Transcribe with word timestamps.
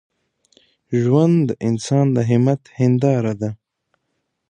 ژوند 1.01 1.37
د 1.47 1.51
انسان 1.67 2.05
د 2.15 2.17
همت 2.29 2.61
هنداره 2.77 3.33
ده. 3.41 3.49